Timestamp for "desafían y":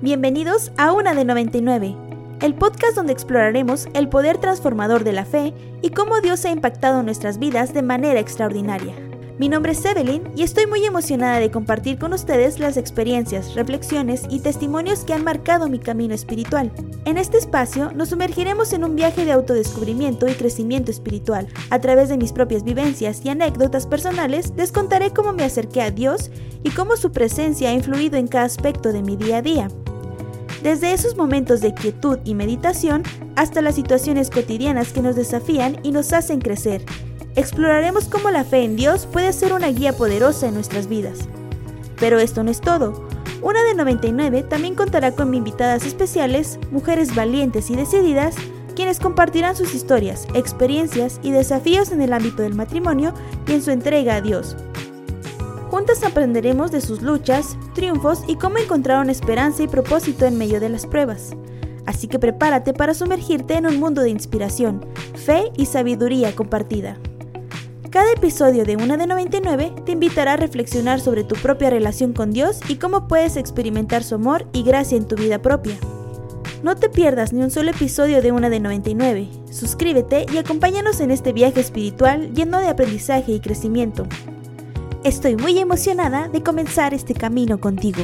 35.16-35.92